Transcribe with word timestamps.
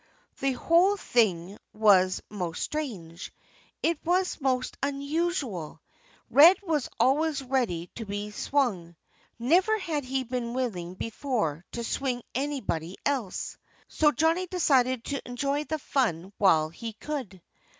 The 0.39 0.53
whole 0.53 0.97
thing 0.97 1.59
was 1.75 2.23
most 2.27 2.63
strange. 2.63 3.31
It 3.83 3.99
was 4.03 4.41
most 4.41 4.75
unusual. 4.81 5.79
Red 6.31 6.57
was 6.63 6.89
always 6.99 7.43
ready 7.43 7.91
to 7.93 8.05
be 8.07 8.31
swung. 8.31 8.95
Never 9.37 9.77
had 9.77 10.03
he 10.03 10.23
been 10.23 10.55
willing, 10.55 10.95
before, 10.95 11.63
to 11.73 11.83
swing 11.83 12.23
anybody 12.33 12.97
else. 13.05 13.57
So 13.89 14.11
Johnnie 14.11 14.47
decided 14.47 15.03
to 15.03 15.21
enjoy 15.23 15.65
the 15.65 15.77
fun 15.77 16.33
while 16.39 16.69
he 16.69 16.93
could. 16.93 17.39